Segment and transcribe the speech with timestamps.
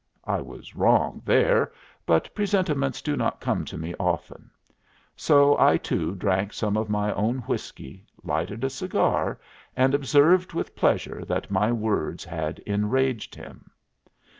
[0.25, 1.71] I was wrong there;
[2.07, 4.49] but presentiments do not come to me often.
[5.15, 9.39] So I, too, drank some of my own whiskey, lighted a cigar,
[9.77, 13.69] and observed with pleasure that my words had enraged him.